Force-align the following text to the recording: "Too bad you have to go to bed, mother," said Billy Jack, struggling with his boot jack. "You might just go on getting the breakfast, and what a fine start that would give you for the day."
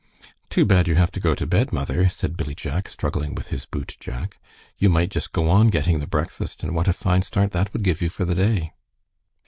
"Too 0.49 0.65
bad 0.65 0.87
you 0.87 0.95
have 0.95 1.11
to 1.11 1.19
go 1.19 1.35
to 1.35 1.45
bed, 1.45 1.71
mother," 1.71 2.09
said 2.09 2.35
Billy 2.35 2.55
Jack, 2.55 2.87
struggling 2.89 3.35
with 3.35 3.49
his 3.49 3.67
boot 3.67 3.97
jack. 3.99 4.39
"You 4.79 4.89
might 4.89 5.11
just 5.11 5.31
go 5.31 5.47
on 5.47 5.67
getting 5.67 5.99
the 5.99 6.07
breakfast, 6.07 6.63
and 6.63 6.73
what 6.73 6.87
a 6.87 6.93
fine 6.93 7.21
start 7.21 7.51
that 7.51 7.71
would 7.71 7.83
give 7.83 8.01
you 8.01 8.09
for 8.09 8.25
the 8.25 8.33
day." 8.33 8.73